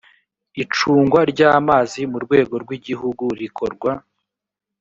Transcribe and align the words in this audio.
icungwa 0.63 1.19
ry 1.31 1.41
‘amazi 1.57 1.99
mu 2.11 2.17
rwego 2.25 2.53
rw 2.63 2.69
‘igihugu 2.77 3.23
rikorwa. 3.41 3.91